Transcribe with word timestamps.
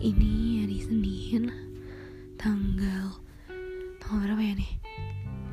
Ini 0.00 0.64
hari 0.64 0.80
Senin 0.80 1.52
Tanggal 2.40 3.20
Tanggal 4.00 4.20
berapa 4.24 4.40
ya 4.40 4.54
nih? 4.56 4.72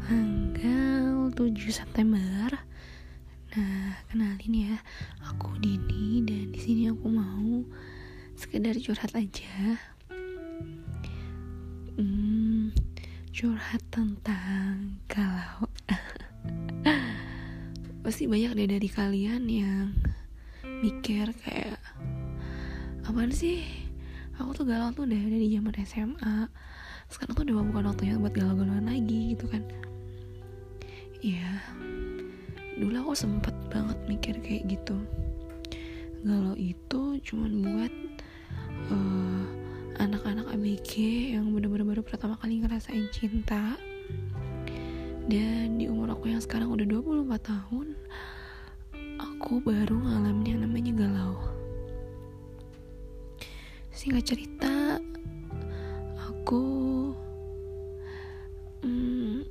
Tanggal 0.08 1.36
7 1.36 1.52
September. 1.68 2.56
Nah, 3.52 3.92
kenalin 4.08 4.56
ya 4.56 4.80
Aku 5.28 5.52
Dini 5.60 6.24
dan 6.24 6.56
di 6.56 6.60
sini 6.64 6.88
aku 6.88 7.12
mau 7.12 7.68
sekedar 8.40 8.80
curhat 8.80 9.12
aja. 9.20 9.84
Hmm, 12.00 12.72
Curhat 13.36 13.84
tentang 13.92 15.04
kalau 15.12 15.68
Pasti 18.08 18.32
banyak 18.32 18.56
deh 18.56 18.80
dari 18.80 18.88
kalian 18.88 19.44
yang 19.52 19.92
mikir 20.64 21.36
kayak 21.44 21.84
apaan 23.04 23.36
sih 23.36 23.87
aku 24.38 24.50
tuh 24.54 24.66
galau 24.70 24.94
tuh 24.94 25.10
udah 25.10 25.18
dari 25.18 25.50
zaman 25.50 25.74
SMA 25.82 26.38
sekarang 27.08 27.34
tuh 27.40 27.44
udah 27.48 27.56
bukan 27.72 27.86
waktunya 27.88 28.20
buat 28.20 28.36
galau-galauan 28.36 28.88
lagi 28.92 29.34
gitu 29.34 29.48
kan. 29.48 29.64
Iya. 31.24 31.64
Dulu 32.78 32.94
aku 33.10 33.14
sempet 33.16 33.56
banget 33.72 33.98
mikir 34.06 34.36
kayak 34.44 34.68
gitu. 34.68 34.98
Galau 36.22 36.54
itu 36.60 37.18
cuman 37.24 37.52
buat 37.64 37.94
uh, 38.92 39.44
anak-anak 40.04 40.52
ABG 40.52 40.92
yang 41.34 41.50
bener-bener 41.56 41.88
baru 41.88 42.04
pertama 42.04 42.36
kali 42.38 42.60
ngerasain 42.62 43.08
cinta. 43.16 43.80
Dan 45.28 45.80
di 45.80 45.88
umur 45.88 46.12
aku 46.12 46.32
yang 46.32 46.44
sekarang 46.44 46.72
udah 46.72 46.88
24 46.88 47.40
tahun 47.44 47.88
aku 49.20 49.60
baru 49.64 49.96
ngalamin 50.00 50.46
yang 50.48 50.60
namanya 50.64 50.94
galau 50.96 51.57
singkat 53.98 54.30
cerita 54.30 55.02
aku 56.22 56.62
hmm, 58.86 59.42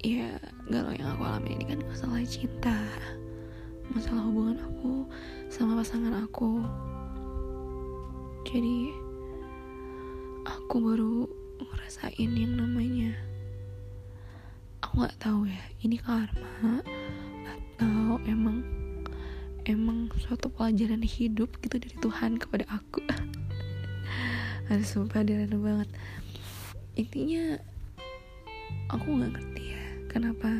ya 0.00 0.32
galau 0.72 0.96
yang 0.96 1.12
aku 1.12 1.22
alami 1.28 1.60
ini 1.60 1.64
kan 1.76 1.80
masalah 1.84 2.24
cinta 2.24 2.80
masalah 3.92 4.24
hubungan 4.24 4.56
aku 4.64 5.04
sama 5.52 5.84
pasangan 5.84 6.24
aku. 6.24 6.64
Jadi 8.48 8.88
aku 10.48 10.76
baru 10.80 11.28
ngerasain 11.60 12.32
yang 12.32 12.56
namanya 12.56 13.12
aku 14.80 15.04
nggak 15.04 15.18
tahu 15.20 15.44
ya 15.44 15.62
ini 15.84 16.00
karma 16.00 16.80
atau 17.44 18.16
emang 18.24 18.64
emang 19.68 20.08
suatu 20.18 20.48
pelajaran 20.48 21.04
hidup 21.04 21.52
gitu 21.60 21.76
dari 21.76 21.96
Tuhan 22.00 22.40
kepada 22.40 22.64
aku 22.72 23.04
harus 24.68 24.88
sumpah 24.88 25.22
dia 25.26 25.42
random 25.42 25.62
banget. 25.62 25.88
Intinya 26.96 27.58
aku 28.92 29.06
nggak 29.16 29.32
ngerti 29.36 29.64
ya 29.72 29.84
kenapa 30.12 30.50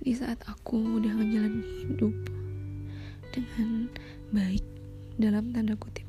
di 0.00 0.12
saat 0.16 0.40
aku 0.48 1.00
udah 1.00 1.12
ngejalanin 1.12 1.64
hidup 1.84 2.14
dengan 3.32 3.88
baik 4.32 4.64
dalam 5.20 5.52
tanda 5.52 5.76
kutip 5.76 6.08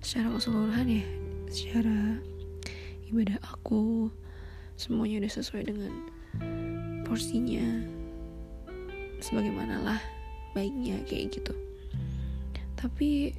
secara 0.00 0.32
keseluruhan 0.32 0.88
ya 0.88 1.06
secara 1.52 2.20
ibadah 3.12 3.36
aku 3.44 4.08
semuanya 4.76 5.24
udah 5.24 5.32
sesuai 5.36 5.68
dengan 5.68 5.92
porsinya 7.04 7.64
sebagaimana 9.20 9.80
lah 9.80 10.00
baiknya 10.52 11.00
kayak 11.08 11.36
gitu. 11.36 11.52
Tapi 12.76 13.32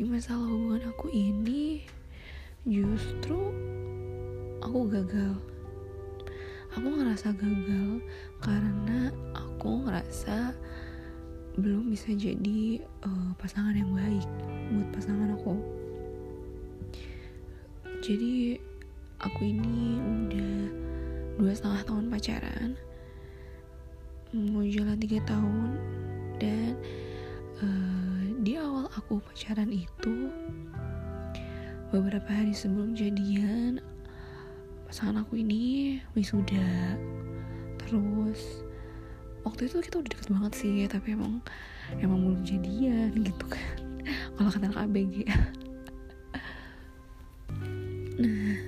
di 0.00 0.08
masalah 0.08 0.48
hubungan 0.48 0.88
aku 0.88 1.12
ini 1.12 1.84
justru 2.64 3.36
aku 4.64 4.88
gagal. 4.88 5.36
Aku 6.72 6.88
ngerasa 6.88 7.36
gagal 7.36 8.00
karena 8.40 9.12
aku 9.36 9.84
ngerasa 9.84 10.56
belum 11.60 11.92
bisa 11.92 12.16
jadi 12.16 12.80
uh, 13.04 13.36
pasangan 13.36 13.76
yang 13.76 13.92
baik 13.92 14.24
buat 14.72 14.88
pasangan 14.96 15.36
aku. 15.36 15.60
Jadi 18.00 18.56
aku 19.20 19.52
ini 19.52 20.00
udah 20.00 20.56
dua 21.36 21.52
setengah 21.52 21.84
tahun 21.84 22.08
pacaran 22.08 22.70
mau 24.32 24.64
jalan 24.64 24.96
tiga 24.96 25.20
tahun 25.28 25.76
dan 26.40 26.72
uh, 27.60 28.19
di 28.50 28.58
awal 28.58 28.90
aku 28.98 29.22
pacaran 29.22 29.70
itu 29.70 30.26
beberapa 31.94 32.26
hari 32.26 32.50
sebelum 32.50 32.98
jadian 32.98 33.78
pasangan 34.90 35.22
aku 35.22 35.38
ini 35.38 36.02
wisuda. 36.18 36.98
Terus 37.78 38.66
waktu 39.46 39.70
itu 39.70 39.78
kita 39.86 40.02
udah 40.02 40.10
deket 40.10 40.28
banget 40.34 40.52
sih 40.58 40.82
tapi 40.90 41.14
emang 41.14 41.38
emang 42.02 42.26
belum 42.26 42.42
jadian 42.42 43.22
gitu 43.22 43.46
kan. 43.46 44.02
Kalau 44.34 44.50
kata 44.50 44.66
ABG 44.82 45.30
nah 48.18 48.58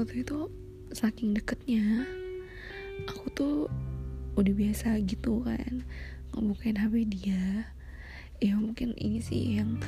waktu 0.00 0.24
itu 0.24 0.48
saking 0.88 1.36
deketnya 1.36 2.08
aku 3.12 3.28
tuh 3.36 3.56
udah 4.40 4.54
biasa 4.56 5.04
gitu 5.04 5.44
kan 5.44 5.84
ngebukain 6.32 6.80
HP 6.80 7.04
dia 7.12 7.68
ya 8.42 8.58
mungkin 8.58 8.98
ini 8.98 9.22
sih 9.22 9.62
yang 9.62 9.78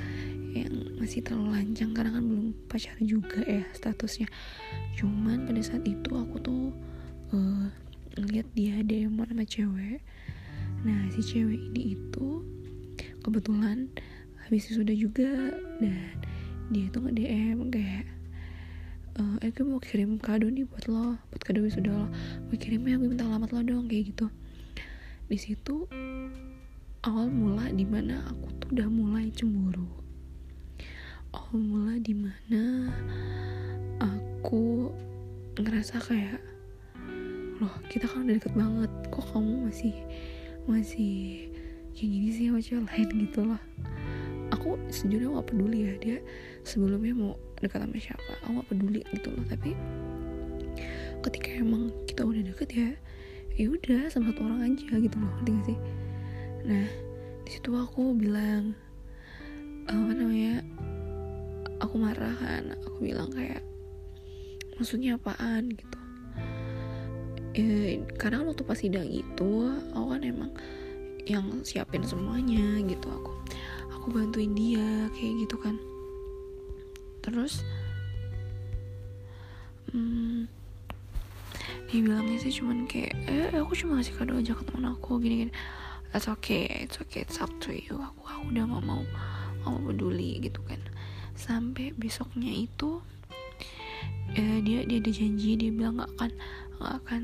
yang 0.55 0.71
masih 1.03 1.27
terlalu 1.27 1.59
lancang 1.59 1.91
karena 1.91 2.15
kan 2.15 2.23
belum 2.23 2.47
pacaran 2.71 3.03
juga 3.03 3.43
ya 3.43 3.67
statusnya. 3.75 4.31
Cuman 4.95 5.51
pada 5.51 5.59
saat 5.59 5.83
itu 5.83 6.15
aku 6.15 6.39
tuh 6.39 6.71
uh, 7.35 7.67
ngeliat 8.15 8.47
dia 8.55 8.79
DM 8.87 9.19
sama 9.19 9.43
cewek. 9.43 9.99
Nah 10.87 11.11
si 11.11 11.27
cewek 11.27 11.59
ini 11.75 11.99
itu 11.99 12.47
kebetulan 13.27 13.91
habis 14.47 14.71
sudah 14.71 14.95
juga 14.95 15.59
dan 15.83 16.15
dia 16.71 16.87
tuh 16.95 17.03
nge 17.03 17.13
DM 17.19 17.59
kayak 17.75 18.07
uh, 19.19 19.37
eh 19.43 19.51
gue 19.51 19.67
mau 19.67 19.83
kirim 19.83 20.23
kado 20.23 20.47
nih 20.47 20.71
buat 20.71 20.87
lo 20.87 21.19
buat 21.35 21.43
kado 21.43 21.67
wisuda 21.67 21.91
lo. 21.91 22.07
Gue 22.47 22.63
kirimnya 22.63 22.95
gue 23.03 23.11
minta 23.11 23.27
alamat 23.27 23.51
lo 23.51 23.61
dong 23.67 23.91
kayak 23.91 24.15
gitu. 24.15 24.31
Di 25.27 25.39
situ 25.43 25.91
awal 27.05 27.29
mula 27.29 27.69
di 27.69 27.85
mana 27.85 28.25
aku 28.33 28.49
tuh 28.57 28.69
udah 28.73 28.89
mulai 28.89 29.29
cemburu. 29.37 29.85
Awal 31.37 31.61
mula 31.61 31.95
di 32.01 32.17
mana 32.17 32.89
aku 34.01 34.89
ngerasa 35.61 36.01
kayak 36.01 36.41
loh 37.61 37.77
kita 37.93 38.09
kan 38.09 38.25
udah 38.25 38.41
deket 38.41 38.57
banget 38.57 38.91
kok 39.13 39.21
kamu 39.37 39.69
masih 39.69 39.93
masih 40.65 41.53
kayak 41.93 42.09
gini 42.09 42.29
sih 42.33 42.45
sama 42.49 42.61
cewek 42.65 42.89
lain? 42.89 43.09
Gitu 43.29 43.41
loh. 43.53 43.63
Aku 44.57 44.81
sejujurnya 44.89 45.29
gak 45.29 45.49
peduli 45.53 45.79
ya 45.85 45.95
dia 46.01 46.19
sebelumnya 46.65 47.13
mau 47.13 47.33
dekat 47.61 47.85
sama 47.85 48.01
siapa 48.01 48.33
aku 48.49 48.65
gak 48.65 48.69
peduli 48.73 49.01
gitu 49.13 49.29
loh. 49.29 49.45
Tapi 49.45 49.77
ketika 51.21 51.49
emang 51.53 51.93
kita 52.09 52.25
udah 52.25 52.41
deket 52.49 52.69
ya 52.73 52.91
ya 53.61 53.69
udah 53.69 54.09
sama 54.09 54.33
satu 54.33 54.41
orang 54.49 54.73
aja 54.73 54.97
gitu 54.97 55.17
loh 55.21 55.29
ngerti 55.45 55.53
sih 55.69 55.79
nah 56.65 56.89
di 57.45 57.51
situ 57.53 57.77
aku 57.77 58.17
bilang 58.17 58.73
apa 59.85 60.11
namanya 60.17 60.65
aku 61.85 61.95
marah 62.01 62.35
kan. 62.41 62.73
Aku 62.89 63.05
bilang 63.05 63.29
kayak 63.33 63.61
maksudnya 64.81 65.21
apaan? 65.21 65.71
gitu. 65.71 65.99
Eh, 67.55 68.03
karena 68.19 68.43
waktu 68.43 68.67
pas 68.67 68.75
sidang 68.75 69.07
itu 69.07 69.71
aku 69.95 70.07
kan 70.11 70.23
emang 70.27 70.51
yang 71.29 71.63
siapin 71.63 72.03
semuanya 72.03 72.83
gitu. 72.83 73.07
Aku 73.07 73.31
aku 73.95 74.07
bantuin 74.11 74.53
dia 74.57 75.09
kayak 75.15 75.47
gitu 75.47 75.57
kan. 75.61 75.77
Terus 77.23 77.63
hmm, 79.93 80.51
dia 81.89 82.01
bilangnya 82.03 82.37
sih 82.43 82.53
cuman 82.59 82.91
kayak 82.91 83.15
eh 83.31 83.55
aku 83.55 83.79
cuma 83.79 84.03
ngasih 84.03 84.19
kado 84.19 84.35
aja 84.35 84.53
ke 84.53 84.63
teman 84.67 84.93
aku 84.93 85.23
gini 85.23 85.47
gini 85.47 85.53
it's 86.15 86.31
okay 86.31 86.87
it's 86.87 87.03
okay 87.03 87.27
it's 87.27 87.43
up 87.43 87.51
to 87.59 87.75
you. 87.75 87.99
Aku 87.99 88.23
aku 88.23 88.43
udah 88.55 88.65
gak 88.71 88.85
mau 88.87 89.03
mau 89.67 89.77
peduli 89.83 90.39
gitu 90.39 90.63
kan. 90.65 90.79
Sampai 91.35 91.91
besoknya 91.99 92.55
itu 92.55 93.03
eh, 94.39 94.63
dia 94.63 94.87
dia 94.87 95.03
ada 95.03 95.11
janji 95.11 95.59
dia 95.59 95.71
bilang 95.75 95.99
gak 95.99 96.11
akan 96.17 96.31
gak 96.79 96.95
akan 97.03 97.23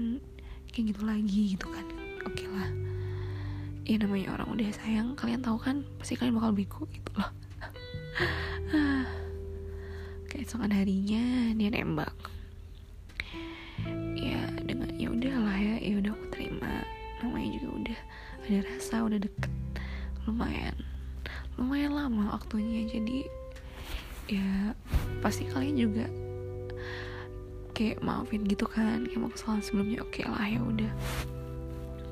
kayak 0.75 0.85
gitu 0.91 1.03
lagi 1.07 1.43
gitu 1.55 1.67
kan. 1.71 1.87
Oke 2.27 2.45
okay 2.45 2.49
lah. 2.51 2.71
Ya 3.87 3.97
namanya 3.99 4.35
orang 4.39 4.49
udah 4.59 4.71
sayang 4.75 5.15
kalian 5.15 5.43
tahu 5.43 5.59
kan 5.59 5.87
pasti 6.03 6.19
kalian 6.19 6.37
bakal 6.37 6.51
bego 6.51 6.83
gitu 6.91 7.11
loh. 7.15 7.31
Keesokan 10.31 10.71
harinya 10.71 11.55
dia 11.55 11.71
nembak 11.71 12.15
lumayan. 20.41 20.73
Lumayan 21.61 21.93
lama 21.93 22.33
waktunya 22.33 22.89
jadi 22.89 23.29
ya 24.25 24.73
pasti 25.21 25.45
kalian 25.45 25.77
juga 25.77 26.09
kayak 27.77 28.01
maafin 28.01 28.49
gitu 28.49 28.65
kan 28.65 29.05
kayak 29.05 29.21
mau 29.21 29.29
kesalahan 29.29 29.61
sebelumnya 29.61 30.01
oke 30.01 30.17
okay 30.17 30.25
lah 30.25 30.49
ya 30.49 30.65
udah. 30.65 30.93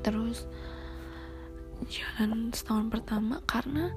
Terus 0.05 0.45
jalan 1.89 2.53
setahun 2.53 2.93
pertama 2.93 3.41
karena 3.49 3.89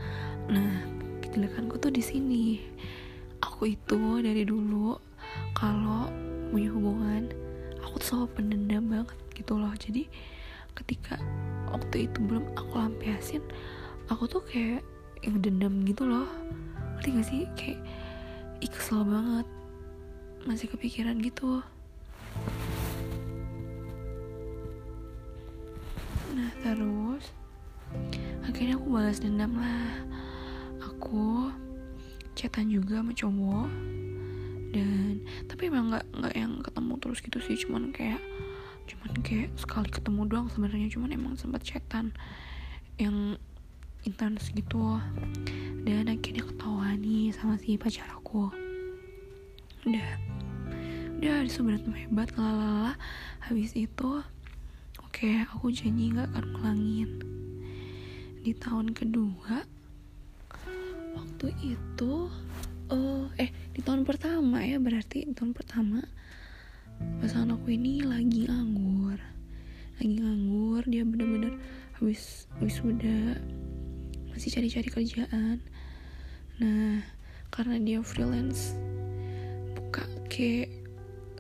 nah 0.48 0.80
kejelekanku 1.20 1.76
tuh 1.76 1.92
di 1.92 2.00
sini. 2.00 2.64
Aku 3.44 3.68
itu 3.68 4.24
dari 4.24 4.48
dulu 4.48 4.96
kalau 5.52 6.08
punya 6.48 6.72
hubungan 6.72 7.28
aku 7.84 8.00
tuh 8.00 8.06
selalu 8.16 8.28
pendendam 8.32 8.88
banget 8.88 9.18
gitu 9.36 9.60
loh. 9.60 9.76
Jadi 9.76 10.08
ketika 10.72 11.20
waktu 11.68 12.08
itu 12.08 12.16
belum 12.24 12.48
aku 12.56 12.80
lampiasin 12.80 13.44
aku 14.12 14.28
tuh 14.28 14.42
kayak 14.44 14.84
yang 15.24 15.40
dendam 15.40 15.82
gitu 15.88 16.04
loh. 16.04 16.28
Ngerti 17.00 17.08
gak 17.16 17.26
sih? 17.26 17.42
Kayak 17.56 17.80
kesel 18.72 19.02
banget. 19.08 19.46
Masih 20.42 20.66
kepikiran 20.68 21.16
gitu. 21.22 21.62
Nah 26.32 26.50
terus 26.64 27.30
akhirnya 28.42 28.74
aku 28.76 28.88
balas 28.90 29.22
dendam 29.22 29.54
lah. 29.56 30.02
Aku 30.82 31.52
chatan 32.34 32.68
juga 32.68 33.00
sama 33.00 33.12
cowok. 33.14 33.70
Dan 34.72 35.20
tapi 35.46 35.68
emang 35.68 35.92
nggak 35.92 36.06
nggak 36.16 36.34
yang 36.34 36.52
ketemu 36.64 36.92
terus 36.98 37.18
gitu 37.22 37.38
sih. 37.44 37.56
Cuman 37.60 37.92
kayak 37.94 38.20
cuman 38.82 39.12
kayak 39.22 39.50
sekali 39.54 39.88
ketemu 39.92 40.26
doang 40.26 40.48
sebenarnya. 40.50 40.88
Cuman 40.90 41.10
emang 41.14 41.34
sempat 41.38 41.62
chatan 41.62 42.10
yang 42.98 43.38
intens 44.06 44.50
gitu. 44.54 44.98
Dan 45.82 46.06
akhirnya 46.06 46.46
ketawa 46.46 46.94
nih 46.94 47.34
sama 47.34 47.58
si 47.58 47.74
pacar 47.74 48.06
aku. 48.14 48.50
Udah. 49.86 50.08
Udah 51.22 51.46
berantem 51.46 51.94
hebat 51.94 52.30
lalala. 52.34 52.94
Habis 53.42 53.74
itu 53.78 54.22
oke 54.98 55.28
aku 55.46 55.70
janji 55.70 56.10
nggak 56.10 56.34
akan 56.34 56.46
ulangin 56.58 57.10
di 58.42 58.50
tahun 58.58 58.90
kedua 58.90 59.62
waktu 61.14 61.46
itu 61.62 62.26
uh, 62.90 63.26
eh 63.38 63.54
di 63.70 63.80
tahun 63.86 64.02
pertama 64.02 64.66
ya 64.66 64.82
berarti 64.82 65.28
di 65.28 65.32
tahun 65.36 65.54
pertama 65.54 66.02
pasangan 67.22 67.54
aku 67.54 67.74
ini 67.74 68.02
lagi 68.02 68.46
nganggur. 68.46 69.18
Lagi 69.98 70.16
nganggur 70.18 70.82
dia 70.90 71.06
bener-bener 71.06 71.54
habis 71.98 72.50
wisuda 72.58 73.38
masih 74.42 74.58
cari-cari 74.58 74.90
kerjaan. 74.90 75.62
Nah 76.58 76.98
karena 77.54 77.78
dia 77.78 78.02
freelance 78.02 78.74
buka 79.78 80.02
kayak 80.26 80.66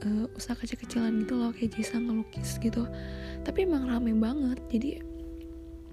uh, 0.06 0.30
usaha 0.38 0.54
kecil-kecilan 0.54 1.26
gitu 1.26 1.34
loh 1.34 1.50
kayak 1.50 1.74
jasa 1.74 1.98
ngelukis 1.98 2.62
gitu. 2.62 2.86
Tapi 3.42 3.66
emang 3.66 3.90
rame 3.90 4.14
banget 4.14 4.62
jadi 4.70 5.02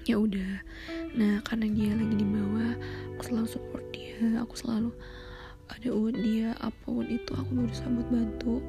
ya 0.05 0.21
udah. 0.21 0.61
Nah 1.17 1.41
karena 1.49 1.73
dia 1.73 1.97
lagi 1.97 2.13
di 2.13 2.27
bawah 2.29 2.77
aku 3.17 3.21
selalu 3.25 3.47
support 3.57 3.85
dia 3.89 4.45
aku 4.45 4.53
selalu 4.53 4.93
ada 5.65 5.89
uang 5.89 6.13
dia 6.13 6.53
apa 6.61 6.85
pun 6.93 7.09
itu 7.09 7.33
aku 7.33 7.49
berusaha 7.57 7.89
buat 7.89 8.09
bantu. 8.13 8.61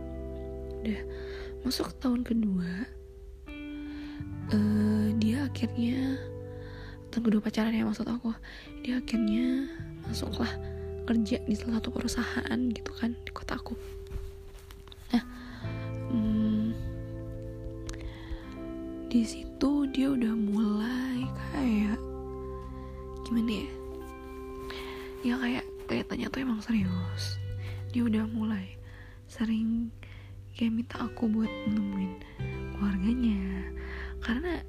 Udah 0.81 1.01
masuk 1.61 1.93
ke 1.93 1.95
tahun 2.01 2.25
kedua 2.25 2.89
uh, 4.49 5.07
dia 5.21 5.45
akhirnya 5.45 6.17
tahun 7.11 7.23
kedua 7.27 7.43
pacaran 7.43 7.75
ya 7.75 7.83
maksud 7.83 8.07
aku. 8.07 8.31
Dia 8.87 9.03
akhirnya 9.03 9.67
masuklah 10.07 10.51
kerja 11.05 11.43
di 11.43 11.55
salah 11.59 11.83
satu 11.83 11.91
perusahaan 11.91 12.59
gitu 12.71 12.91
kan 12.95 13.19
di 13.27 13.31
kota 13.35 13.59
aku. 13.59 13.75
Nah 15.11 15.25
hmm, 16.15 16.67
di 19.11 19.23
situ 19.27 19.71
dia 19.91 20.15
udah 20.15 20.35
mulai 20.39 21.27
kayak 21.51 21.99
gimana 23.27 23.51
ya? 23.51 23.71
Ya 25.21 25.35
kayak 25.37 25.65
kelihatannya 25.91 26.27
tuh 26.31 26.41
emang 26.47 26.61
serius. 26.63 27.43
Dia 27.91 28.07
udah 28.07 28.25
mulai 28.31 28.79
sering 29.27 29.91
kayak 30.55 30.79
minta 30.79 30.97
aku 31.03 31.27
buat 31.27 31.51
nemuin 31.67 32.13
keluarganya. 32.79 33.67
Karena 34.23 34.63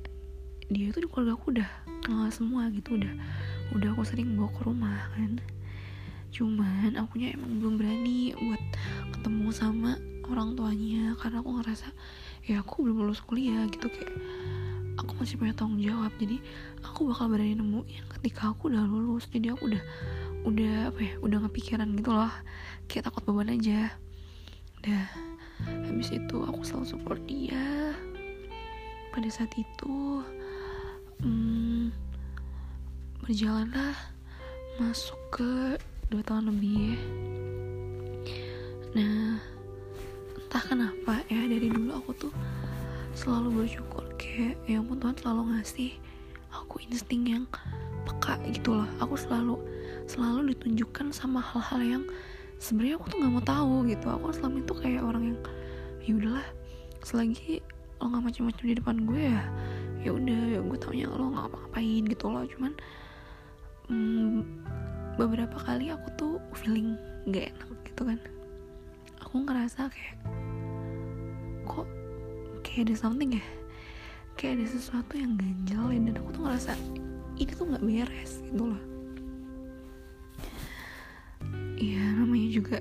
dia 0.71 0.87
itu 0.87 1.03
di 1.03 1.07
keluarga 1.11 1.35
aku 1.35 1.51
udah 1.51 1.69
kenal 2.01 2.31
semua 2.31 2.71
gitu 2.71 2.95
udah 2.95 3.13
udah 3.75 3.89
aku 3.91 4.03
sering 4.07 4.39
bawa 4.39 4.49
ke 4.55 4.61
rumah 4.63 4.97
kan. 5.15 5.37
Cuman 6.31 6.95
akunya 6.95 7.35
emang 7.35 7.59
belum 7.59 7.75
berani 7.75 8.31
buat 8.39 8.63
ketemu 9.11 9.47
sama 9.51 9.99
orang 10.31 10.55
tuanya 10.55 11.11
karena 11.19 11.43
aku 11.43 11.59
ngerasa 11.59 11.91
ya 12.47 12.63
aku 12.63 12.87
belum 12.87 13.03
lulus 13.03 13.19
kuliah 13.19 13.67
gitu 13.67 13.91
kayak 13.91 14.15
aku 14.95 15.11
masih 15.19 15.35
punya 15.35 15.51
tanggung 15.51 15.83
jawab. 15.83 16.11
Jadi 16.15 16.39
aku 16.87 17.11
bakal 17.11 17.27
berani 17.27 17.59
nemuin 17.59 18.03
ketika 18.17 18.55
aku 18.55 18.71
udah 18.71 18.83
lulus. 18.87 19.27
Jadi 19.27 19.51
aku 19.51 19.67
udah 19.67 19.83
udah 20.41 20.89
apa 20.89 20.99
ya 21.03 21.13
udah 21.19 21.39
kepikiran 21.51 21.91
gitu 21.99 22.15
loh. 22.15 22.31
Kayak 22.87 23.11
takut 23.11 23.27
beban 23.27 23.51
aja. 23.51 23.91
Udah 24.81 25.03
habis 25.91 26.09
itu 26.15 26.37
aku 26.47 26.63
selalu 26.63 26.87
support 26.87 27.21
dia. 27.27 27.91
Pada 29.11 29.27
saat 29.27 29.51
itu 29.59 30.23
hmm, 31.21 31.93
berjalanlah 33.25 33.95
masuk 34.77 35.19
ke 35.33 35.77
dua 36.09 36.21
tahun 36.25 36.51
lebih 36.51 36.97
nah 38.91 39.39
entah 40.35 40.63
kenapa 40.67 41.23
ya 41.31 41.47
dari 41.47 41.71
dulu 41.71 41.95
aku 41.95 42.11
tuh 42.27 42.33
selalu 43.15 43.63
bersyukur. 43.63 44.03
Kayak 44.15 44.57
ya 44.67 44.79
ampun 44.79 44.97
Tuhan 44.99 45.15
selalu 45.19 45.41
ngasih 45.55 45.91
aku 46.51 46.75
insting 46.87 47.23
yang 47.27 47.45
peka 48.07 48.39
gitu 48.51 48.75
loh. 48.75 48.89
Aku 49.03 49.15
selalu 49.19 49.55
selalu 50.07 50.55
ditunjukkan 50.55 51.13
sama 51.15 51.39
hal-hal 51.39 51.81
yang 51.81 52.03
sebenarnya 52.57 52.99
aku 52.99 53.05
tuh 53.11 53.17
nggak 53.21 53.31
mau 53.31 53.43
tahu 53.43 53.75
gitu. 53.87 54.07
Aku 54.11 54.25
selama 54.33 54.57
itu 54.63 54.73
kayak 54.75 55.01
orang 55.03 55.23
yang 55.35 55.39
ya 56.01 56.11
udahlah 56.17 56.47
selagi 57.05 57.61
lo 58.01 58.09
nggak 58.09 58.23
macam-macam 58.25 58.63
di 58.65 58.75
depan 58.81 58.97
gue 59.05 59.21
ya 59.21 59.41
ya 60.01 60.11
udah 60.17 60.41
ya 60.57 60.59
gue 60.61 60.77
taunya 60.81 61.05
lo 61.09 61.33
nggak 61.33 61.47
apa-apain 61.53 62.03
gitu 62.09 62.25
loh. 62.29 62.43
Cuman 62.45 62.73
hmm, 63.89 64.39
beberapa 65.15 65.57
kali 65.61 65.93
aku 65.93 66.07
tuh 66.17 66.33
feeling 66.57 66.97
gak 67.29 67.53
enak 67.53 67.69
gitu 67.85 68.01
kan. 68.07 68.19
Aku 69.21 69.45
ngerasa 69.45 69.87
kayak 69.93 70.17
kok 71.69 71.87
kayak 72.65 72.89
ada 72.89 72.95
something 72.97 73.37
ya? 73.37 73.45
Kayak 74.39 74.63
ada 74.63 74.65
sesuatu 74.73 75.13
yang 75.13 75.37
ganjel 75.37 75.85
ya 75.93 75.99
dan 76.09 76.15
aku 76.17 76.29
tuh 76.33 76.43
ngerasa 76.49 76.71
ini 77.37 77.51
tuh 77.53 77.65
nggak 77.69 77.83
beres 77.85 78.31
gitu 78.45 78.63
loh. 78.73 78.83
Ya 81.81 82.01
namanya 82.13 82.49
juga 82.53 82.77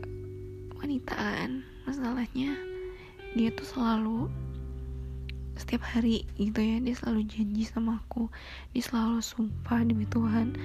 wanita 0.80 1.12
kan 1.16 1.64
masalahnya 1.84 2.56
dia 3.36 3.48
tuh 3.52 3.64
selalu 3.68 4.28
setiap 5.60 5.84
hari 5.84 6.24
gitu 6.40 6.56
ya 6.56 6.80
dia 6.80 6.96
selalu 6.96 7.28
janji 7.28 7.68
sama 7.68 8.00
aku 8.00 8.32
dia 8.72 8.80
selalu 8.80 9.20
sumpah 9.20 9.84
demi 9.84 10.08
Tuhan 10.08 10.56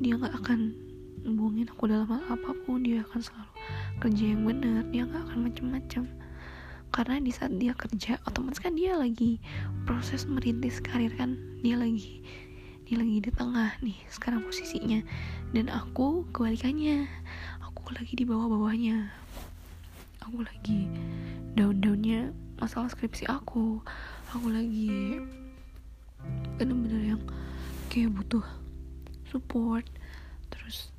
dia 0.00 0.16
nggak 0.20 0.36
akan 0.44 0.76
hubungin 1.24 1.68
aku 1.68 1.88
dalam 1.88 2.08
hal 2.08 2.24
apa 2.32 2.50
pun 2.64 2.80
dia 2.80 3.04
akan 3.04 3.20
selalu 3.20 3.52
kerja 4.00 4.24
yang 4.32 4.42
benar 4.48 4.82
dia 4.88 5.04
nggak 5.04 5.22
akan 5.28 5.38
macem-macem. 5.44 6.04
Karena 6.90 7.22
di 7.22 7.30
saat 7.30 7.54
dia 7.60 7.70
kerja 7.76 8.18
otomatis 8.26 8.58
kan 8.58 8.74
dia 8.74 8.98
lagi 8.98 9.38
proses 9.86 10.26
merintis 10.26 10.82
karir 10.82 11.14
kan 11.14 11.38
dia 11.62 11.78
lagi 11.78 12.18
dia 12.82 12.98
lagi 12.98 13.22
di 13.22 13.30
tengah 13.30 13.78
nih 13.84 13.98
sekarang 14.10 14.42
posisinya. 14.42 15.04
Dan 15.54 15.70
aku 15.70 16.26
kebalikannya 16.34 17.06
aku 17.62 17.94
lagi 17.94 18.18
di 18.18 18.24
bawah-bawahnya 18.26 19.19
aku 20.30 20.46
lagi 20.46 20.86
daun-daunnya 21.58 22.30
masalah 22.62 22.86
skripsi 22.86 23.26
aku. 23.26 23.82
Aku 24.30 24.46
lagi 24.46 25.18
bener-bener 26.54 27.18
yang 27.18 27.22
kayak 27.90 28.14
butuh 28.14 28.46
support. 29.26 29.82
Terus 30.54 30.94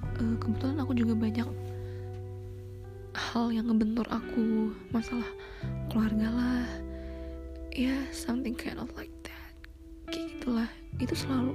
uh, 0.00 0.32
kebetulan 0.40 0.80
aku 0.80 0.96
juga 0.96 1.12
banyak 1.12 1.44
hal 3.12 3.52
yang 3.52 3.68
ngebentur 3.68 4.08
aku. 4.08 4.72
Masalah 4.96 5.28
keluarga 5.92 6.32
lah. 6.32 6.64
Ya 7.76 7.92
yeah, 7.92 8.02
something 8.16 8.56
kind 8.56 8.80
of 8.80 8.88
like 8.96 9.12
that. 9.28 9.52
Kayak 10.08 10.40
gitulah. 10.40 10.70
Itu 10.96 11.12
selalu 11.12 11.52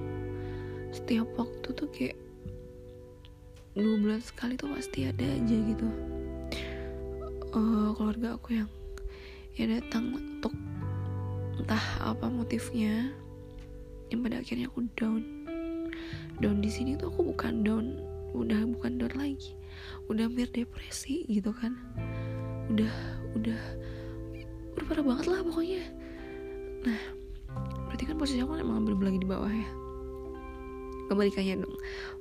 setiap 0.93 1.25
waktu 1.41 1.73
tuh 1.73 1.89
kayak 1.89 2.21
dua 3.73 3.97
bulan 3.97 4.21
sekali 4.21 4.53
tuh 4.53 4.69
pasti 4.69 5.09
ada 5.09 5.25
aja 5.25 5.57
gitu 5.57 5.89
uh, 7.53 7.89
keluarga 7.93 8.35
aku 8.35 8.57
yang 8.57 8.69
ya 9.53 9.69
datang 9.69 10.17
untuk 10.17 10.53
entah 11.61 11.85
apa 12.01 12.25
motifnya. 12.27 13.13
Yang 14.09 14.19
pada 14.25 14.35
akhirnya 14.41 14.67
aku 14.69 14.79
down. 14.97 15.21
Down 16.41 16.57
di 16.61 16.69
sini 16.69 16.97
tuh 16.97 17.13
aku 17.13 17.33
bukan 17.33 17.61
down. 17.61 18.01
Udah 18.33 18.65
bukan 18.65 18.97
down 18.97 19.13
lagi. 19.13 19.53
Udah 20.09 20.25
hampir 20.25 20.49
depresi 20.49 21.25
gitu 21.29 21.53
kan. 21.53 21.77
Udah 22.73 22.93
udah 23.37 23.61
udah 24.73 24.83
parah 24.89 25.05
banget 25.05 25.25
lah 25.29 25.39
pokoknya. 25.45 25.83
Nah 26.83 27.01
berarti 27.89 28.03
kan 28.09 28.17
posisi 28.17 28.41
aku 28.41 28.57
emang 28.57 28.89
bener 28.89 29.13
lagi 29.13 29.21
di 29.21 29.29
bawah 29.29 29.49
ya. 29.53 29.69
Kebalikannya 31.09 31.61
dong. 31.61 31.75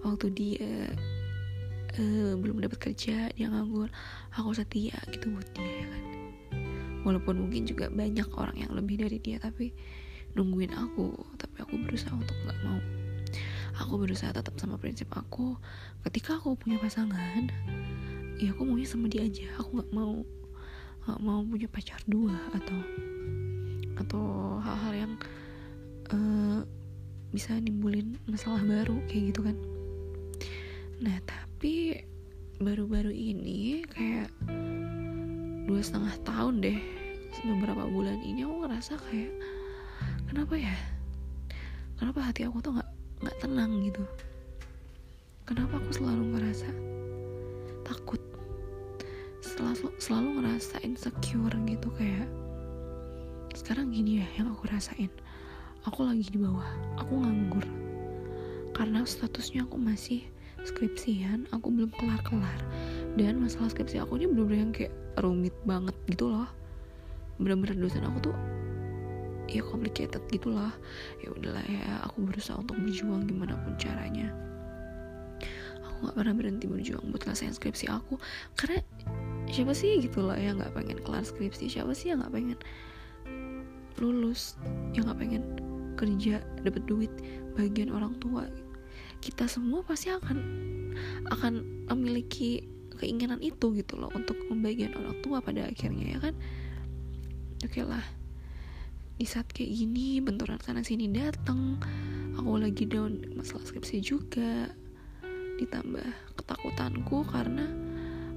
Waktu 0.04 0.26
dia 0.36 0.92
uh, 1.98 2.34
belum 2.38 2.64
dapat 2.64 2.78
kerja 2.78 3.28
dia 3.34 3.46
nganggur. 3.48 3.88
Aku 4.36 4.52
setia 4.56 4.96
gitu 5.12 5.32
buat 5.32 5.48
dia 5.52 5.84
ya 5.84 5.86
kan? 5.88 6.04
Walaupun 7.02 7.34
mungkin 7.42 7.66
juga 7.66 7.90
banyak 7.90 8.28
orang 8.38 8.56
yang 8.56 8.72
lebih 8.72 9.02
dari 9.02 9.18
dia 9.18 9.42
tapi 9.42 9.74
nungguin 10.38 10.72
aku. 10.72 11.12
Tapi 11.36 11.56
aku 11.60 11.74
berusaha 11.82 12.14
untuk 12.14 12.36
nggak 12.46 12.60
mau. 12.64 12.80
Aku 13.80 13.96
berusaha 13.96 14.30
tetap 14.30 14.54
sama 14.60 14.76
prinsip 14.76 15.08
aku. 15.16 15.56
Ketika 16.04 16.38
aku 16.38 16.54
punya 16.56 16.76
pasangan 16.78 17.48
ya 18.40 18.52
aku 18.52 18.64
maunya 18.64 18.88
sama 18.88 19.08
dia 19.08 19.24
aja. 19.26 19.48
Aku 19.60 19.80
nggak 19.80 19.92
mau 19.92 20.22
gak 21.02 21.18
mau 21.18 21.42
punya 21.42 21.66
pacar 21.66 21.98
dua 22.06 22.38
atau 22.54 22.78
atau 23.98 24.24
hal-hal 24.62 24.94
yang 24.94 25.12
uh, 26.14 26.62
bisa 27.34 27.58
nimbulin 27.58 28.14
masalah 28.30 28.62
baru 28.62 29.02
kayak 29.10 29.34
gitu 29.34 29.40
kan. 29.42 29.56
Nah 31.02 31.18
tapi 31.26 31.51
baru-baru 32.58 33.14
ini 33.14 33.86
kayak 33.86 34.34
dua 35.70 35.78
setengah 35.78 36.10
tahun 36.26 36.58
deh 36.58 36.78
beberapa 37.46 37.86
bulan 37.86 38.18
ini 38.18 38.42
aku 38.42 38.66
ngerasa 38.66 38.98
kayak 38.98 39.30
kenapa 40.26 40.58
ya? 40.58 40.74
Kenapa 42.02 42.18
hati 42.18 42.50
aku 42.50 42.58
tuh 42.58 42.74
nggak 42.74 42.90
nggak 43.22 43.36
tenang 43.38 43.78
gitu? 43.86 44.02
Kenapa 45.46 45.78
aku 45.78 45.90
selalu 45.94 46.34
ngerasa 46.34 46.66
takut? 47.86 48.18
Selalu 49.38 49.94
selalu 50.02 50.28
ngerasa 50.42 50.82
insecure 50.82 51.54
gitu 51.70 51.94
kayak 51.94 52.26
sekarang 53.54 53.94
gini 53.94 54.18
ya 54.18 54.26
yang 54.34 54.50
aku 54.50 54.66
rasain. 54.66 55.14
Aku 55.86 56.02
lagi 56.02 56.26
di 56.26 56.42
bawah 56.42 56.66
aku 56.98 57.22
nganggur. 57.22 57.66
Karena 58.74 59.06
statusnya 59.06 59.62
aku 59.62 59.78
masih 59.78 60.26
skripsian 60.64 61.50
aku 61.50 61.70
belum 61.70 61.90
kelar-kelar. 61.98 62.58
Dan 63.18 63.42
masalah 63.44 63.68
skripsi 63.68 64.00
aku 64.00 64.16
ini 64.16 64.30
bener-bener 64.30 64.60
yang 64.62 64.72
kayak 64.72 64.94
rumit 65.20 65.54
banget 65.68 65.94
gitu 66.08 66.32
loh. 66.32 66.48
Bener-bener 67.36 67.76
dosen 67.76 68.06
aku 68.06 68.32
tuh 68.32 68.36
ya 69.50 69.60
complicated 69.60 70.22
gitulah 70.30 70.72
ya 71.20 71.28
udahlah 71.34 71.60
ya 71.66 72.00
aku 72.08 72.24
berusaha 72.24 72.56
untuk 72.56 72.78
berjuang 72.80 73.28
gimana 73.28 73.58
pun 73.60 73.74
caranya. 73.76 74.32
Aku 75.82 76.08
nggak 76.08 76.16
pernah 76.16 76.34
berhenti 76.34 76.66
berjuang 76.70 77.04
buat 77.12 77.22
ngelesain 77.26 77.52
skripsi 77.52 77.90
aku. 77.92 78.16
Karena 78.56 78.80
siapa 79.50 79.76
sih 79.76 80.00
gitu 80.00 80.24
loh 80.24 80.38
yang 80.38 80.56
nggak 80.56 80.72
pengen 80.72 80.98
kelar 81.04 81.26
skripsi? 81.26 81.68
Siapa 81.68 81.92
sih 81.92 82.14
yang 82.14 82.24
nggak 82.24 82.32
pengen 82.32 82.58
lulus? 84.00 84.56
Yang 84.96 85.12
nggak 85.12 85.20
pengen 85.20 85.42
kerja 86.00 86.40
dapat 86.64 86.82
duit 86.88 87.12
bagian 87.54 87.92
orang 87.92 88.16
tua 88.18 88.48
kita 89.22 89.46
semua 89.46 89.86
pasti 89.86 90.10
akan 90.10 90.38
akan 91.30 91.52
memiliki 91.94 92.66
keinginan 92.98 93.38
itu 93.40 93.72
gitu 93.78 93.96
loh 93.96 94.10
untuk 94.12 94.36
membagian 94.50 94.92
orang 94.98 95.16
tua 95.22 95.38
pada 95.38 95.70
akhirnya 95.70 96.18
ya 96.18 96.18
kan? 96.18 96.34
Oke 97.62 97.80
okay 97.80 97.84
lah 97.86 98.02
di 99.22 99.30
saat 99.30 99.46
kayak 99.54 99.70
gini 99.70 100.18
benturan 100.18 100.58
sana 100.58 100.82
sini 100.82 101.06
datang 101.06 101.78
aku 102.34 102.58
lagi 102.58 102.90
down 102.90 103.22
masalah 103.38 103.62
skripsi 103.62 104.02
juga 104.02 104.66
ditambah 105.62 106.34
ketakutanku 106.34 107.22
karena 107.30 107.70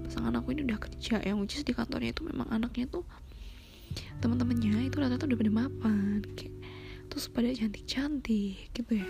pasangan 0.06 0.38
aku 0.38 0.54
ini 0.54 0.62
udah 0.70 0.78
kerja 0.78 1.26
yang 1.26 1.42
which 1.42 1.58
di 1.66 1.74
kantornya 1.74 2.14
itu 2.14 2.22
memang 2.22 2.46
anaknya 2.54 2.86
tuh 2.86 3.02
teman-temannya 4.22 4.92
itu 4.92 4.96
rata-rata 5.02 5.26
udah 5.26 5.40
pada 5.42 5.54
mapan 5.58 6.22
kayak 6.38 6.54
terus 7.10 7.26
pada 7.34 7.50
cantik-cantik 7.50 8.70
gitu 8.76 8.92
ya. 8.92 9.10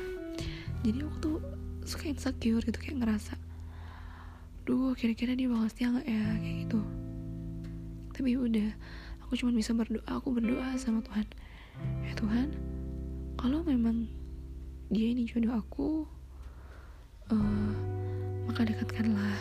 Jadi 0.85 0.97
aku 1.01 1.15
tuh 1.19 1.37
suka 1.85 2.09
insecure 2.09 2.65
gitu 2.65 2.77
kayak 2.81 3.05
ngerasa 3.05 3.37
duh 4.65 4.97
kira-kira 4.97 5.37
dia 5.37 5.45
bakal 5.45 5.69
setia 5.69 5.93
gak 5.93 6.09
ya? 6.09 6.25
Kayak 6.41 6.55
gitu. 6.65 6.81
Tapi 8.17 8.29
udah 8.33 8.69
aku 9.21 9.37
cuma 9.37 9.53
bisa 9.53 9.77
berdoa 9.77 10.01
aku 10.09 10.33
berdoa 10.33 10.73
sama 10.81 11.05
Tuhan. 11.05 11.27
Ya 12.01 12.13
Tuhan 12.17 12.49
kalau 13.37 13.61
memang 13.61 14.09
dia 14.89 15.13
ini 15.13 15.29
jodoh 15.29 15.53
aku 15.53 16.09
uh, 17.29 17.73
maka 18.49 18.65
dekatkanlah. 18.65 19.37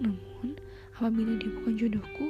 Namun 0.00 0.56
apabila 0.96 1.36
dia 1.36 1.52
bukan 1.52 1.76
jodohku 1.76 2.26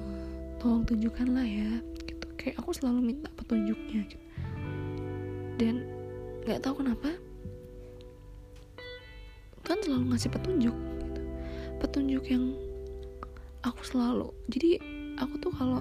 uh, 0.00 0.48
tolong 0.56 0.88
tunjukkanlah 0.88 1.44
ya 1.44 1.68
gitu. 2.08 2.26
Kayak 2.40 2.64
aku 2.64 2.72
selalu 2.72 3.12
minta 3.12 3.28
petunjuknya 3.36 4.08
gitu. 4.08 4.24
dan 5.60 5.84
nggak 6.48 6.64
tahu 6.64 6.80
kenapa 6.82 7.12
Tuhan 9.72 9.88
selalu 9.88 10.04
ngasih 10.12 10.30
petunjuk 10.36 10.76
gitu. 10.76 11.20
petunjuk 11.80 12.24
yang 12.28 12.52
aku 13.64 13.80
selalu. 13.88 14.28
Jadi 14.52 14.76
aku 15.16 15.40
tuh 15.40 15.48
kalau 15.56 15.80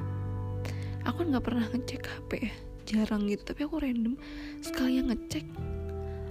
aku 1.03 1.27
kan 1.27 1.27
nggak 1.36 1.43
pernah 1.43 1.67
ngecek 1.75 2.07
HP 2.07 2.31
ya 2.39 2.53
jarang 2.88 3.27
gitu. 3.27 3.43
Tapi 3.43 3.67
aku 3.67 3.83
random 3.83 4.15
sekali 4.63 5.03
yang 5.03 5.12
ngecek 5.12 5.43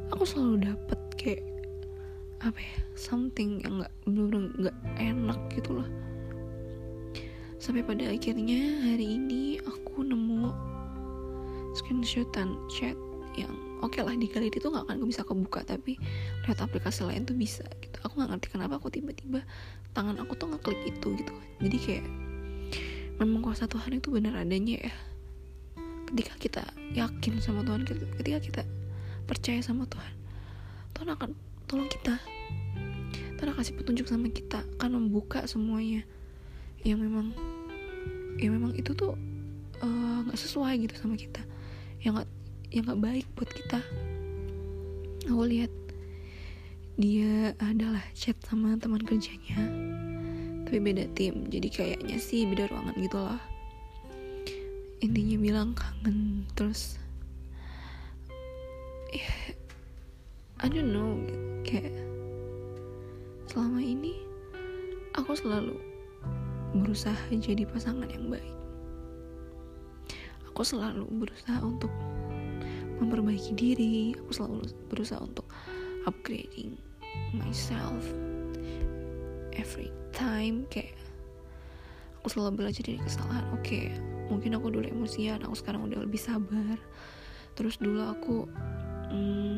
aku 0.08 0.24
selalu 0.24 0.72
dapet 0.72 1.00
kayak 1.20 1.44
apa 2.40 2.56
ya 2.56 2.76
something 2.96 3.60
yang 3.60 3.84
nggak 3.84 3.92
bener 4.08 4.48
nggak 4.56 4.76
enak 4.96 5.40
gitu 5.52 5.76
loh 5.76 5.88
sampai 7.60 7.84
pada 7.84 8.08
akhirnya 8.08 8.80
hari 8.80 9.20
ini 9.20 9.60
aku 9.68 10.00
nemu 10.00 10.48
screenshotan 11.76 12.56
chat 12.72 12.96
yang 13.36 13.52
oke 13.80 13.98
okay 13.98 14.02
lah 14.04 14.14
di 14.16 14.28
galeri 14.28 14.52
itu 14.52 14.68
nggak 14.68 14.84
akan 14.88 15.08
bisa 15.08 15.22
kebuka 15.24 15.64
tapi 15.64 15.96
lewat 16.46 16.60
aplikasi 16.60 17.04
lain 17.04 17.24
tuh 17.24 17.36
bisa 17.36 17.64
gitu. 17.80 17.96
Aku 18.04 18.20
nggak 18.20 18.36
ngerti 18.36 18.46
kenapa 18.52 18.78
aku 18.78 18.92
tiba-tiba 18.92 19.42
tangan 19.96 20.20
aku 20.20 20.36
tuh 20.36 20.52
ngeklik 20.52 20.80
itu 20.86 21.08
gitu. 21.16 21.34
Jadi 21.60 21.76
kayak 21.80 22.06
memang 23.20 23.44
kuasa 23.44 23.68
Tuhan 23.68 23.98
itu 24.00 24.08
benar 24.12 24.36
adanya 24.36 24.80
ya. 24.80 24.94
Ketika 26.10 26.34
kita 26.42 26.62
yakin 26.92 27.38
sama 27.38 27.62
Tuhan 27.62 27.86
ketika 27.86 28.38
kita 28.42 28.62
percaya 29.30 29.62
sama 29.62 29.86
Tuhan 29.86 30.20
Tuhan 31.00 31.16
akan 31.16 31.30
tolong 31.64 31.88
kita. 31.88 32.20
Tuhan 33.40 33.48
akan 33.48 33.58
kasih 33.64 33.72
petunjuk 33.72 34.04
sama 34.04 34.28
kita 34.28 34.60
akan 34.76 35.00
membuka 35.00 35.40
semuanya. 35.48 36.04
Yang 36.84 37.08
memang 37.08 37.26
yang 38.36 38.52
memang 38.56 38.76
itu 38.76 38.92
tuh 38.92 39.16
eh, 39.80 40.18
nggak 40.28 40.36
uh, 40.36 40.42
sesuai 40.44 40.76
gitu 40.84 40.94
sama 41.00 41.16
kita. 41.16 41.40
Yang 42.04 42.20
nggak 42.20 42.30
yang 42.70 42.86
nggak 42.86 43.02
baik 43.02 43.26
buat 43.34 43.50
kita. 43.50 43.80
Aku 45.30 45.42
lihat 45.46 45.72
dia 46.98 47.54
adalah 47.62 48.02
chat 48.16 48.36
sama 48.46 48.74
teman 48.78 49.02
kerjanya 49.02 49.58
tapi 50.66 50.78
beda 50.78 51.10
tim. 51.18 51.46
Jadi 51.50 51.68
kayaknya 51.70 52.16
sih 52.18 52.46
beda 52.46 52.70
ruangan 52.70 52.94
gitu 52.98 53.18
lah 53.18 53.42
intinya 55.00 55.36
bilang 55.40 55.72
kangen 55.72 56.44
terus 56.52 57.00
ya 59.16 59.56
I 60.60 60.68
don't 60.68 60.92
know. 60.92 61.16
Kayak 61.64 61.96
selama 63.48 63.80
ini 63.80 64.12
aku 65.16 65.32
selalu 65.32 65.80
berusaha 66.76 67.16
jadi 67.32 67.64
pasangan 67.64 68.12
yang 68.12 68.28
baik. 68.28 68.54
Aku 70.52 70.60
selalu 70.60 71.08
berusaha 71.08 71.64
untuk 71.64 71.88
memperbaiki 73.00 73.52
diri. 73.56 73.96
Aku 74.20 74.30
selalu 74.30 74.68
berusaha 74.92 75.20
untuk 75.20 75.48
upgrading 76.04 76.76
myself 77.34 78.04
every 79.56 79.90
time 80.14 80.64
kayak 80.70 80.94
aku 82.20 82.36
selalu 82.36 82.64
belajar 82.64 82.82
dari 82.84 83.00
kesalahan. 83.00 83.44
Oke 83.56 83.60
okay, 83.64 83.84
mungkin 84.28 84.54
aku 84.56 84.70
dulu 84.70 84.86
emosian 84.86 85.42
aku 85.42 85.56
sekarang 85.56 85.88
udah 85.88 86.04
lebih 86.04 86.20
sabar. 86.20 86.76
Terus 87.58 87.76
dulu 87.80 88.00
aku 88.04 88.36
hmm, 89.10 89.56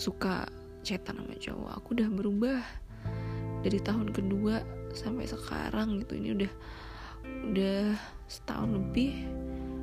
suka 0.00 0.48
cetan 0.80 1.20
sama 1.20 1.36
cowok. 1.36 1.70
Aku 1.82 1.88
udah 1.98 2.08
berubah 2.08 2.60
dari 3.60 3.78
tahun 3.82 4.14
kedua 4.14 4.64
sampai 4.96 5.28
sekarang 5.28 6.00
gitu. 6.00 6.16
Ini 6.16 6.28
udah 6.38 6.52
udah 7.50 7.94
setahun 8.30 8.70
lebih 8.72 9.28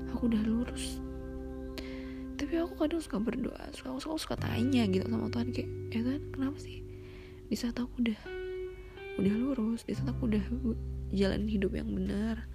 aku 0.09 0.31
udah 0.31 0.41
lurus 0.41 0.97
tapi 2.37 2.53
aku 2.61 2.77
kadang 2.77 3.01
suka 3.01 3.17
berdoa 3.17 3.65
suka 3.73 3.97
aku 3.97 4.21
suka 4.21 4.37
tanya 4.37 4.85
gitu 4.85 5.09
sama 5.09 5.27
Tuhan 5.33 5.49
kayak 5.51 5.69
ya 5.91 6.01
kan 6.05 6.21
kenapa 6.31 6.57
sih 6.61 6.85
di 7.49 7.55
saat 7.57 7.75
aku 7.75 7.91
udah 7.99 8.19
udah 9.17 9.33
lurus 9.33 9.81
di 9.83 9.97
saat 9.97 10.13
aku 10.13 10.29
udah 10.29 10.43
jalan 11.11 11.49
hidup 11.49 11.73
yang 11.73 11.89
benar 11.89 12.45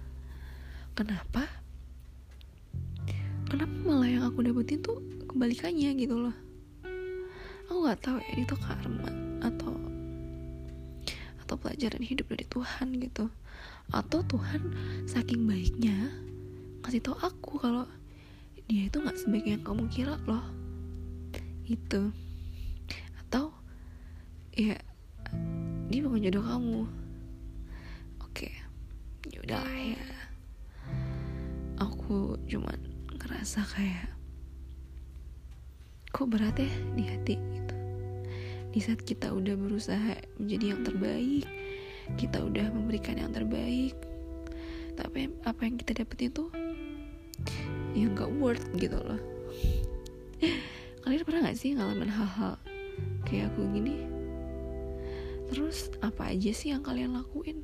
kenapa 0.95 1.43
kenapa 3.51 3.75
malah 3.83 4.09
yang 4.09 4.23
aku 4.23 4.41
dapetin 4.41 4.79
tuh 4.81 4.97
kebalikannya 5.29 5.93
gitu 5.97 6.15
loh? 6.29 6.35
Aku 7.69 7.85
nggak 7.85 8.01
tahu 8.05 8.17
ya 8.21 8.33
itu 8.45 8.55
karma 8.57 9.09
atau 9.41 9.73
pelajaran 11.53 12.01
hidup 12.01 12.33
dari 12.33 12.45
Tuhan 12.49 12.87
gitu. 12.97 13.29
Atau 13.93 14.25
Tuhan 14.25 14.73
saking 15.05 15.45
baiknya 15.45 16.09
kasih 16.81 16.99
tau 16.99 17.15
aku 17.21 17.61
kalau 17.61 17.85
dia 18.69 18.87
itu 18.87 18.97
nggak 18.99 19.19
sebaik 19.19 19.45
yang 19.47 19.63
kamu 19.63 19.85
kira 19.91 20.15
loh. 20.27 20.43
Itu. 21.67 22.11
Atau 23.23 23.53
ya 24.55 24.77
dia 25.87 25.99
bukan 26.03 26.23
jodoh 26.23 26.45
kamu. 26.45 26.81
Oke 28.23 28.49
ya 29.29 29.39
udahlah 29.43 29.79
ya. 29.79 30.05
Aku 31.81 32.37
cuman 32.47 32.79
ngerasa 33.19 33.65
kayak 33.67 34.09
kok 36.13 36.29
berat 36.29 36.55
ya 36.59 36.71
di 36.93 37.03
hati 37.07 37.35
gitu. 37.35 37.75
Di 38.73 38.79
saat 38.81 39.01
kita 39.05 39.33
udah 39.33 39.53
berusaha 39.53 40.17
menjadi 40.41 40.65
yang 40.77 40.81
terbaik 40.81 41.45
kita 42.19 42.43
udah 42.43 42.67
memberikan 42.71 43.15
yang 43.15 43.31
terbaik 43.31 43.95
tapi 44.93 45.31
apa 45.47 45.61
yang 45.65 45.75
kita 45.79 46.03
dapetin 46.03 46.29
tuh 46.29 46.49
yang 47.93 48.17
gak 48.17 48.33
worth 48.41 48.65
gitu 48.77 48.97
loh. 48.97 49.21
Kalian 51.05 51.23
pernah 51.23 51.49
gak 51.49 51.57
sih 51.57 51.77
ngalamin 51.77 52.09
hal-hal 52.09 52.57
kayak 53.25 53.53
aku 53.53 53.69
gini? 53.69 54.05
Terus 55.53 55.93
apa 56.01 56.33
aja 56.33 56.51
sih 56.51 56.73
yang 56.73 56.81
kalian 56.81 57.13
lakuin? 57.13 57.61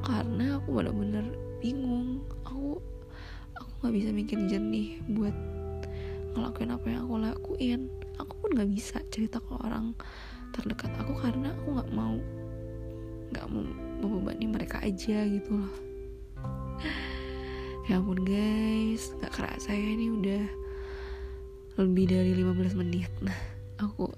Karena 0.00 0.56
aku 0.56 0.80
bener-bener 0.80 1.26
bingung. 1.60 2.24
Aku 2.48 2.80
aku 3.52 3.70
nggak 3.84 3.94
bisa 3.94 4.08
mikir 4.16 4.38
jernih 4.48 4.96
buat 5.12 5.36
ngelakuin 6.32 6.72
apa 6.72 6.86
yang 6.88 7.00
aku 7.04 7.16
lakuin. 7.20 7.80
Aku 8.16 8.32
pun 8.40 8.50
nggak 8.56 8.70
bisa 8.72 8.96
cerita 9.12 9.36
ke 9.40 9.52
orang 9.60 9.92
terdekat 10.56 10.90
aku 10.98 11.14
karena 11.20 11.52
aku 11.54 11.78
nggak 11.78 11.90
mau 11.94 12.16
nggak 13.30 13.46
mau 13.46 13.62
membebani 14.02 14.46
mereka 14.50 14.82
aja 14.82 15.22
gitu 15.22 15.54
loh 15.54 15.89
ya 17.88 18.00
ampun 18.00 18.20
guys. 18.26 19.14
Nggak 19.20 19.32
kerasa 19.32 19.72
ya 19.72 19.88
ini 19.96 20.12
udah 20.12 20.44
lebih 21.80 22.04
dari 22.10 22.32
15 22.36 22.76
menit. 22.76 23.12
Nah 23.24 23.36
aku 23.80 24.10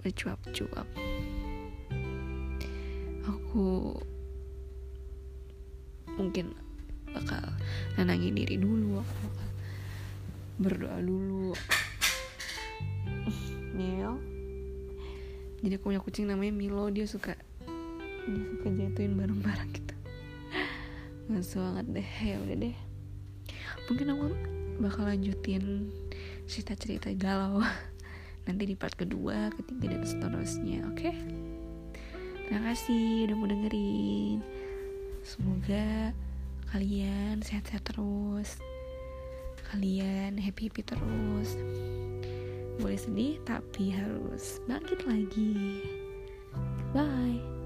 bercuap-cuap. 0.00 0.88
Aku 3.28 3.94
mungkin 6.16 6.56
bakal 7.12 7.44
nenangin 7.94 8.34
diri 8.34 8.56
dulu. 8.58 9.04
Aku 9.04 9.12
bakal 9.28 9.48
berdoa 10.60 10.98
dulu. 10.98 11.52
Mil. 13.76 14.12
Jadi 15.60 15.74
aku 15.76 15.92
punya 15.92 16.00
kucing 16.00 16.26
namanya 16.26 16.56
Milo. 16.56 16.88
Dia 16.88 17.04
suka 17.04 17.36
dia 18.30 18.44
suka 18.56 18.68
jatuhin 18.76 19.16
barang-barang 19.16 19.70
gitu 19.74 19.89
nggak 21.30 21.46
banget 21.54 21.86
deh. 21.94 22.10
Ya 22.26 22.36
udah 22.42 22.56
deh. 22.58 22.76
Mungkin 23.86 24.06
aku 24.10 24.26
bakal 24.82 25.04
lanjutin 25.06 25.94
cerita-cerita 26.50 27.14
galau 27.14 27.62
nanti 28.46 28.62
di 28.66 28.74
part 28.74 28.96
kedua 28.98 29.54
ketiga 29.54 29.94
dan 29.94 30.02
seterusnya 30.02 30.82
oke? 30.90 30.98
Okay? 30.98 31.14
terima 32.50 32.74
kasih 32.74 33.30
udah 33.30 33.36
mau 33.38 33.46
dengerin. 33.46 34.42
Semoga 35.22 36.10
kalian 36.74 37.38
sehat-sehat 37.46 37.86
terus. 37.86 38.58
Kalian 39.70 40.34
happy-happy 40.34 40.82
terus. 40.82 41.54
Boleh 42.82 42.98
sedih 42.98 43.38
tapi 43.46 43.94
harus 43.94 44.58
bangkit 44.66 45.06
lagi. 45.06 45.86
Bye 46.90 47.59